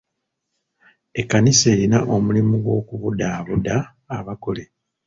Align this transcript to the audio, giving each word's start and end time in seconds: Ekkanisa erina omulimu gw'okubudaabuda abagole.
Ekkanisa 1.19 1.65
erina 1.73 1.97
omulimu 2.15 2.55
gw'okubudaabuda 2.63 3.75
abagole. 4.17 4.63